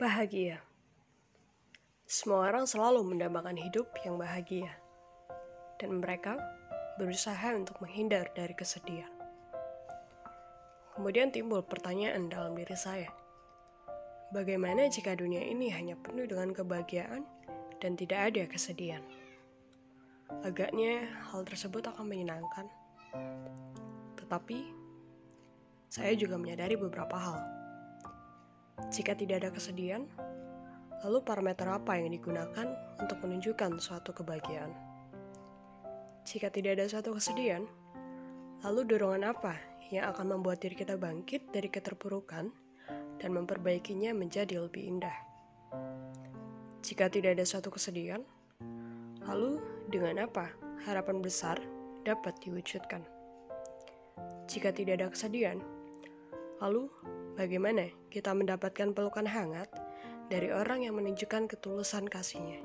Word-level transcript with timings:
Bahagia. 0.00 0.56
Semua 2.08 2.48
orang 2.48 2.64
selalu 2.64 3.04
mendambakan 3.04 3.52
hidup 3.52 3.84
yang 4.00 4.16
bahagia. 4.16 4.72
Dan 5.76 6.00
mereka 6.00 6.40
berusaha 6.96 7.52
untuk 7.52 7.76
menghindar 7.84 8.32
dari 8.32 8.56
kesedihan. 8.56 9.12
Kemudian 10.96 11.28
timbul 11.28 11.60
pertanyaan 11.60 12.32
dalam 12.32 12.56
diri 12.56 12.72
saya. 12.72 13.12
Bagaimana 14.32 14.88
jika 14.88 15.12
dunia 15.12 15.44
ini 15.44 15.68
hanya 15.68 16.00
penuh 16.00 16.24
dengan 16.24 16.56
kebahagiaan 16.56 17.20
dan 17.84 17.92
tidak 17.92 18.32
ada 18.32 18.48
kesedihan? 18.48 19.04
Agaknya 20.48 21.12
hal 21.28 21.44
tersebut 21.44 21.84
akan 21.92 22.08
menyenangkan. 22.08 22.64
Tetapi, 24.16 24.64
saya 25.92 26.16
juga 26.16 26.40
menyadari 26.40 26.80
beberapa 26.80 27.20
hal 27.20 27.59
jika 28.90 29.14
tidak 29.14 29.46
ada 29.46 29.50
kesedihan, 29.54 30.02
lalu 31.06 31.22
parameter 31.22 31.70
apa 31.70 31.94
yang 31.94 32.10
digunakan 32.10 32.74
untuk 32.98 33.22
menunjukkan 33.22 33.78
suatu 33.78 34.10
kebahagiaan? 34.10 34.74
Jika 36.26 36.50
tidak 36.50 36.74
ada 36.74 36.90
suatu 36.90 37.14
kesedihan, 37.14 37.64
lalu 38.66 38.82
dorongan 38.90 39.30
apa 39.30 39.54
yang 39.94 40.10
akan 40.10 40.34
membuat 40.34 40.58
diri 40.58 40.74
kita 40.74 40.98
bangkit 40.98 41.54
dari 41.54 41.70
keterpurukan 41.70 42.50
dan 43.22 43.30
memperbaikinya 43.30 44.10
menjadi 44.10 44.58
lebih 44.58 44.82
indah? 44.82 45.14
Jika 46.82 47.06
tidak 47.06 47.38
ada 47.38 47.46
suatu 47.46 47.70
kesedihan, 47.70 48.26
lalu 49.22 49.62
dengan 49.86 50.26
apa 50.26 50.50
harapan 50.82 51.22
besar 51.22 51.62
dapat 52.02 52.34
diwujudkan? 52.42 53.06
Jika 54.50 54.74
tidak 54.74 54.98
ada 54.98 55.08
kesedihan, 55.14 55.62
lalu 56.58 56.90
Bagaimana 57.40 57.88
kita 58.12 58.36
mendapatkan 58.36 58.92
pelukan 58.92 59.24
hangat 59.24 59.72
dari 60.28 60.52
orang 60.52 60.84
yang 60.84 61.00
menunjukkan 61.00 61.48
ketulusan 61.48 62.04
kasihnya? 62.04 62.60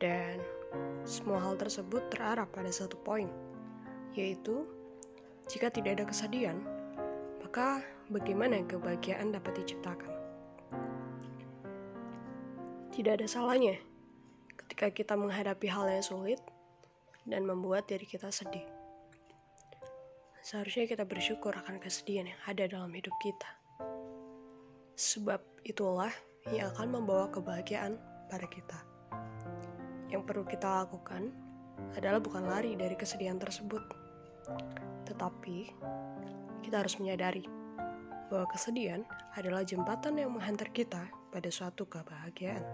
Dan 0.00 0.40
semua 1.04 1.36
hal 1.36 1.60
tersebut 1.60 2.08
terarah 2.08 2.48
pada 2.48 2.72
satu 2.72 2.96
poin, 3.04 3.28
yaitu 4.16 4.64
jika 5.44 5.68
tidak 5.68 6.00
ada 6.00 6.08
kesedihan, 6.08 6.56
maka 7.44 7.84
bagaimana 8.08 8.64
kebahagiaan 8.64 9.28
dapat 9.28 9.60
diciptakan? 9.60 10.08
Tidak 12.96 13.12
ada 13.12 13.28
salahnya 13.28 13.76
ketika 14.56 14.88
kita 14.88 15.20
menghadapi 15.20 15.68
hal 15.68 15.84
yang 15.84 16.00
sulit 16.00 16.40
dan 17.28 17.44
membuat 17.44 17.92
diri 17.92 18.08
kita 18.08 18.32
sedih. 18.32 18.64
Seharusnya 20.48 20.88
kita 20.88 21.04
bersyukur 21.04 21.52
akan 21.52 21.76
kesedihan 21.76 22.24
yang 22.24 22.40
ada 22.48 22.64
dalam 22.64 22.88
hidup 22.88 23.12
kita. 23.20 23.52
Sebab 24.96 25.44
itulah 25.68 26.08
yang 26.48 26.72
akan 26.72 26.88
membawa 26.88 27.28
kebahagiaan 27.28 28.00
pada 28.32 28.48
kita. 28.48 28.80
Yang 30.08 30.24
perlu 30.24 30.48
kita 30.48 30.88
lakukan 30.88 31.36
adalah 32.00 32.16
bukan 32.16 32.48
lari 32.48 32.80
dari 32.80 32.96
kesedihan 32.96 33.36
tersebut, 33.36 33.92
tetapi 35.04 35.68
kita 36.64 36.80
harus 36.80 36.96
menyadari 36.96 37.44
bahwa 38.32 38.48
kesedihan 38.48 39.04
adalah 39.36 39.60
jembatan 39.68 40.16
yang 40.16 40.32
menghantar 40.32 40.72
kita 40.72 41.12
pada 41.28 41.52
suatu 41.52 41.84
kebahagiaan. 41.84 42.64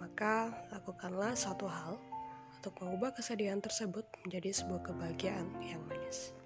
Maka, 0.00 0.56
lakukanlah 0.72 1.36
satu 1.36 1.68
hal 1.68 2.00
untuk 2.60 2.76
mengubah 2.84 3.16
kesedihan 3.16 3.56
tersebut 3.56 4.04
menjadi 4.20 4.52
sebuah 4.52 4.92
kebahagiaan 4.92 5.48
yang 5.64 5.80
manis. 5.88 6.36